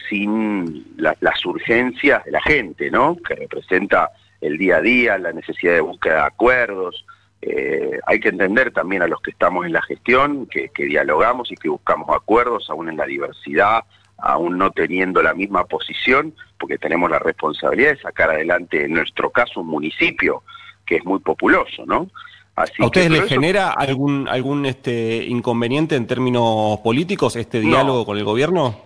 sin 0.10 0.96
las 0.98 1.46
urgencias 1.46 2.26
de 2.26 2.32
la 2.32 2.42
gente, 2.42 2.90
¿no? 2.90 3.18
Que 3.18 3.36
representa 3.36 4.10
el 4.42 4.58
día 4.58 4.78
a 4.78 4.82
día, 4.82 5.18
la 5.20 5.34
necesidad 5.34 5.74
de 5.74 5.82
búsqueda 5.82 6.16
de 6.16 6.22
acuerdos. 6.22 7.06
Eh, 7.44 8.00
hay 8.08 8.20
que 8.20 8.30
entender 8.30 8.72
también 8.72 9.04
a 9.04 9.08
los 9.08 9.22
que 9.22 9.30
estamos 9.30 9.68
en 9.68 9.74
la 9.74 9.84
gestión, 9.84 10.48
que, 10.48 10.70
que 10.70 10.86
dialogamos 10.86 11.52
y 11.52 11.56
que 11.56 11.70
buscamos 11.70 12.10
acuerdos, 12.10 12.72
aún 12.72 12.90
en 12.90 12.98
la 12.98 13.06
diversidad, 13.06 13.84
aún 14.18 14.58
no 14.58 14.72
teniendo 14.72 15.22
la 15.22 15.34
misma 15.34 15.66
posición, 15.66 16.34
porque 16.60 16.78
tenemos 16.78 17.10
la 17.10 17.20
responsabilidad 17.20 17.92
de 17.92 18.02
sacar 18.02 18.30
adelante, 18.30 18.86
en 18.86 18.94
nuestro 18.94 19.30
caso, 19.30 19.62
un 19.62 19.68
municipio 19.68 20.44
que 20.86 20.98
es 20.98 21.06
muy 21.06 21.20
populoso, 21.20 21.86
¿no? 21.86 22.10
¿A 22.56 22.66
ustedes 22.86 23.12
les 23.12 23.26
genera 23.26 23.72
algún 23.72 24.30
algún 24.30 24.66
este 24.66 25.26
inconveniente 25.26 25.98
en 25.98 26.08
términos 26.08 26.80
políticos 26.80 27.36
este 27.36 27.60
diálogo 27.60 28.06
con 28.06 28.18
el 28.18 28.24
gobierno? 28.24 28.80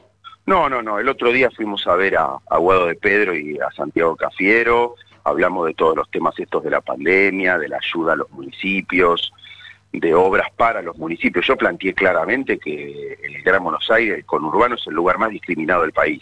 No, 0.47 0.67
no, 0.67 0.81
no. 0.81 0.97
El 0.97 1.07
otro 1.07 1.31
día 1.31 1.51
fuimos 1.51 1.85
a 1.85 1.95
ver 1.95 2.17
a, 2.17 2.37
a 2.49 2.57
Guado 2.57 2.87
de 2.87 2.95
Pedro 2.95 3.35
y 3.35 3.59
a 3.59 3.69
Santiago 3.71 4.15
Cafiero, 4.15 4.95
hablamos 5.23 5.67
de 5.67 5.75
todos 5.75 5.95
los 5.95 6.09
temas 6.09 6.33
estos 6.39 6.63
de 6.63 6.71
la 6.71 6.81
pandemia, 6.81 7.59
de 7.59 7.69
la 7.69 7.77
ayuda 7.77 8.13
a 8.13 8.15
los 8.15 8.31
municipios, 8.31 9.31
de 9.91 10.13
obras 10.13 10.47
para 10.55 10.81
los 10.81 10.97
municipios. 10.97 11.45
Yo 11.47 11.57
planteé 11.57 11.93
claramente 11.93 12.59
que 12.59 13.17
el 13.23 13.41
Gran 13.43 13.63
Buenos 13.63 13.89
Aires, 13.89 14.17
el 14.17 14.25
conurbano, 14.25 14.75
es 14.75 14.85
el 14.87 14.93
lugar 14.93 15.17
más 15.17 15.31
discriminado 15.31 15.81
del 15.81 15.93
país. 15.93 16.21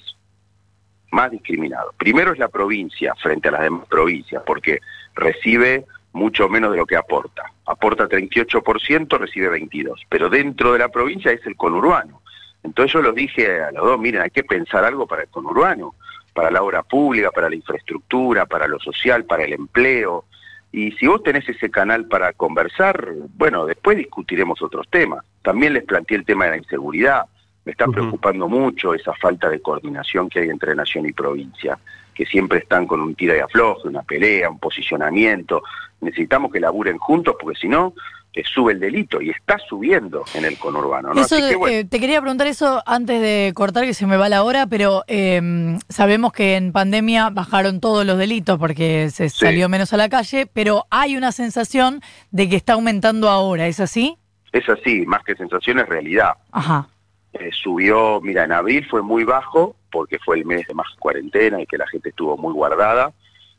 Más 1.11 1.31
discriminado. 1.31 1.93
Primero 1.97 2.33
es 2.33 2.39
la 2.39 2.47
provincia 2.47 3.13
frente 3.15 3.49
a 3.49 3.51
las 3.51 3.61
demás 3.61 3.85
provincias, 3.87 4.43
porque 4.45 4.79
recibe 5.15 5.85
mucho 6.13 6.49
menos 6.49 6.71
de 6.71 6.77
lo 6.77 6.85
que 6.85 6.95
aporta. 6.95 7.43
Aporta 7.65 8.07
38%, 8.07 9.17
recibe 9.17 9.59
22%. 9.59 10.05
Pero 10.09 10.29
dentro 10.29 10.73
de 10.73 10.79
la 10.79 10.89
provincia 10.89 11.31
es 11.31 11.45
el 11.45 11.55
conurbano. 11.55 12.21
Entonces 12.63 12.93
yo 12.93 13.01
los 13.01 13.15
dije 13.15 13.61
a 13.61 13.71
los 13.71 13.85
dos, 13.85 13.99
miren, 13.99 14.21
hay 14.21 14.29
que 14.29 14.43
pensar 14.43 14.83
algo 14.83 15.07
para 15.07 15.23
el 15.23 15.29
conurbano, 15.29 15.95
para 16.33 16.51
la 16.51 16.61
obra 16.61 16.83
pública, 16.83 17.31
para 17.31 17.49
la 17.49 17.55
infraestructura, 17.55 18.45
para 18.45 18.67
lo 18.67 18.79
social, 18.79 19.25
para 19.25 19.43
el 19.43 19.53
empleo, 19.53 20.25
y 20.71 20.91
si 20.93 21.07
vos 21.07 21.23
tenés 21.23 21.47
ese 21.47 21.69
canal 21.69 22.05
para 22.05 22.33
conversar, 22.33 23.13
bueno, 23.35 23.65
después 23.65 23.97
discutiremos 23.97 24.61
otros 24.61 24.87
temas. 24.89 25.23
También 25.41 25.73
les 25.73 25.83
planteé 25.83 26.17
el 26.17 26.25
tema 26.25 26.45
de 26.45 26.51
la 26.51 26.57
inseguridad. 26.57 27.23
Me 27.65 27.71
está 27.71 27.87
preocupando 27.87 28.47
mucho 28.47 28.93
esa 28.93 29.13
falta 29.13 29.49
de 29.49 29.61
coordinación 29.61 30.29
que 30.29 30.39
hay 30.39 30.49
entre 30.49 30.75
nación 30.75 31.05
y 31.05 31.13
provincia, 31.13 31.77
que 32.13 32.25
siempre 32.25 32.59
están 32.59 32.85
con 32.85 33.01
un 33.01 33.15
tira 33.15 33.35
y 33.35 33.39
afloje, 33.39 33.87
una 33.87 34.03
pelea, 34.03 34.49
un 34.49 34.59
posicionamiento. 34.59 35.63
Necesitamos 36.01 36.51
que 36.51 36.59
laburen 36.59 36.97
juntos 36.97 37.35
porque 37.39 37.59
si 37.59 37.67
no, 37.67 37.93
que 38.33 38.43
sube 38.43 38.73
el 38.73 38.79
delito 38.79 39.21
y 39.21 39.29
está 39.29 39.57
subiendo 39.67 40.23
en 40.35 40.45
el 40.45 40.57
conurbano. 40.57 41.13
Eso, 41.13 41.37
eh, 41.37 41.85
te 41.85 41.99
quería 41.99 42.21
preguntar 42.21 42.47
eso 42.47 42.83
antes 42.85 43.21
de 43.21 43.51
cortar, 43.55 43.85
que 43.85 43.93
se 43.93 44.05
me 44.05 44.17
va 44.17 44.29
la 44.29 44.43
hora, 44.43 44.67
pero 44.67 45.03
em, 45.07 45.79
sabemos 45.89 46.33
que 46.33 46.55
en 46.55 46.71
pandemia 46.71 47.29
bajaron 47.31 47.79
todos 47.79 48.05
los 48.05 48.17
delitos 48.17 48.59
porque 48.59 49.09
se 49.09 49.29
salió 49.29 49.69
menos 49.69 49.91
a 49.93 49.97
la 49.97 50.09
calle, 50.09 50.45
pero 50.45 50.85
hay 50.91 51.17
una 51.17 51.31
sensación 51.31 52.01
de 52.31 52.47
que 52.49 52.55
está 52.55 52.73
aumentando 52.73 53.29
ahora, 53.29 53.67
¿es 53.67 53.79
así? 53.79 54.17
Es 54.51 54.67
así, 54.69 55.05
más 55.05 55.23
que 55.23 55.35
sensación 55.35 55.79
es 55.79 55.89
realidad. 55.89 56.33
Ajá. 56.51 56.87
Eh, 57.33 57.49
subió, 57.51 58.19
mira, 58.21 58.43
en 58.43 58.51
abril 58.51 58.85
fue 58.89 59.01
muy 59.01 59.23
bajo 59.23 59.75
porque 59.91 60.19
fue 60.19 60.37
el 60.37 60.45
mes 60.45 60.67
de 60.67 60.73
más 60.73 60.87
cuarentena 60.99 61.61
y 61.61 61.65
que 61.65 61.77
la 61.77 61.87
gente 61.87 62.09
estuvo 62.09 62.37
muy 62.37 62.53
guardada. 62.53 63.13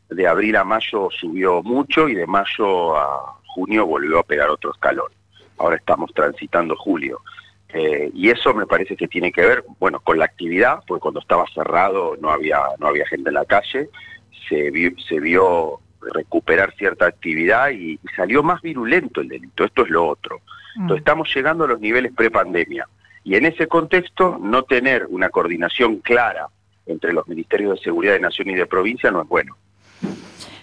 De 0.08 0.26
abril 0.26 0.56
a 0.56 0.64
mayo 0.64 1.08
subió 1.10 1.62
mucho 1.62 2.08
y 2.08 2.14
de 2.14 2.26
mayo 2.26 2.96
a 2.96 3.37
junio 3.48 3.86
volvió 3.86 4.18
a 4.18 4.22
pegar 4.22 4.48
otro 4.50 4.72
escalón. 4.72 5.10
Ahora 5.58 5.76
estamos 5.76 6.12
transitando 6.14 6.76
julio. 6.76 7.20
Eh, 7.70 8.10
y 8.14 8.30
eso 8.30 8.54
me 8.54 8.66
parece 8.66 8.96
que 8.96 9.08
tiene 9.08 9.30
que 9.30 9.42
ver, 9.42 9.64
bueno, 9.78 10.00
con 10.00 10.18
la 10.18 10.24
actividad, 10.24 10.82
porque 10.86 11.02
cuando 11.02 11.20
estaba 11.20 11.44
cerrado 11.52 12.16
no 12.20 12.30
había, 12.30 12.60
no 12.78 12.86
había 12.86 13.06
gente 13.06 13.28
en 13.28 13.34
la 13.34 13.44
calle, 13.44 13.90
se 14.48 14.70
vio, 14.70 14.90
se 15.06 15.20
vio 15.20 15.80
recuperar 16.00 16.74
cierta 16.76 17.06
actividad 17.06 17.70
y, 17.70 17.98
salió 18.16 18.42
más 18.42 18.62
virulento 18.62 19.20
el 19.20 19.28
delito. 19.28 19.64
Esto 19.64 19.82
es 19.82 19.90
lo 19.90 20.06
otro. 20.06 20.40
Mm. 20.76 20.82
Entonces 20.82 21.00
estamos 21.00 21.34
llegando 21.34 21.64
a 21.64 21.68
los 21.68 21.80
niveles 21.80 22.12
prepandemia. 22.16 22.88
Y 23.24 23.34
en 23.34 23.44
ese 23.44 23.66
contexto, 23.66 24.38
no 24.40 24.62
tener 24.62 25.06
una 25.10 25.28
coordinación 25.28 25.98
clara 25.98 26.48
entre 26.86 27.12
los 27.12 27.28
ministerios 27.28 27.78
de 27.78 27.84
seguridad 27.84 28.14
de 28.14 28.20
nación 28.20 28.48
y 28.48 28.54
de 28.54 28.66
provincia 28.66 29.10
no 29.10 29.22
es 29.22 29.28
bueno. 29.28 29.56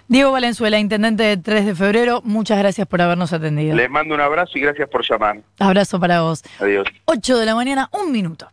Diego 0.07 0.31
Valenzuela, 0.31 0.77
intendente 0.77 1.23
de 1.23 1.37
3 1.37 1.65
de 1.65 1.75
febrero, 1.75 2.21
muchas 2.23 2.59
gracias 2.59 2.87
por 2.87 3.01
habernos 3.01 3.33
atendido. 3.33 3.75
Les 3.75 3.89
mando 3.89 4.13
un 4.13 4.21
abrazo 4.21 4.51
y 4.55 4.61
gracias 4.61 4.87
por 4.87 5.03
llamar. 5.07 5.39
Abrazo 5.59 5.99
para 5.99 6.21
vos. 6.21 6.43
Adiós. 6.59 6.87
8 7.05 7.37
de 7.39 7.45
la 7.45 7.55
mañana, 7.55 7.89
un 7.91 8.11
minuto. 8.11 8.47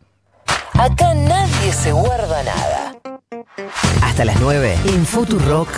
Acá 0.73 1.13
nadie 1.13 1.71
se 1.71 1.91
guarda 1.91 2.43
nada. 2.43 2.95
Hasta 4.01 4.25
las 4.25 4.39
9 4.41 4.77
en 4.85 5.05
Rock. 5.47 5.69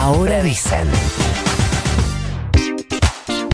ahora 0.00 0.42
dicen. 0.42 0.88